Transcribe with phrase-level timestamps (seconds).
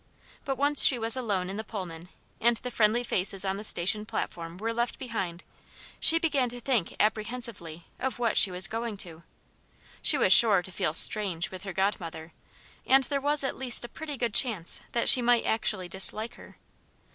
[0.45, 2.09] But once she was alone in the Pullman,
[2.39, 5.43] and the friendly faces on the station platform were left behind,
[5.99, 9.21] she began to think apprehensively of what she was going to.
[10.01, 12.33] She was sure to feel "strange" with her godmother,
[12.83, 16.57] and there was at least a pretty good chance that she might actually dislike her.